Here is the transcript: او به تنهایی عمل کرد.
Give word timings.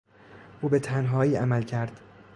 او 0.61 0.69
به 0.69 0.79
تنهایی 0.79 1.35
عمل 1.35 1.63
کرد. 1.63 1.99